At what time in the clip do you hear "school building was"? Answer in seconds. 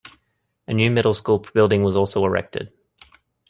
1.13-1.95